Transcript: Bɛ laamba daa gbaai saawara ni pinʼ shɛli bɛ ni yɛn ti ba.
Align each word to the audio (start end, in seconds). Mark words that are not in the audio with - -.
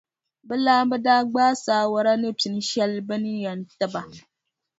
Bɛ 0.47 0.55
laamba 0.65 0.95
daa 1.05 1.21
gbaai 1.31 1.55
saawara 1.65 2.11
ni 2.21 2.29
pinʼ 2.39 2.63
shɛli 2.69 3.01
bɛ 3.07 3.15
ni 3.23 3.31
yɛn 3.43 3.59
ti 3.77 3.85
ba. 3.93 4.01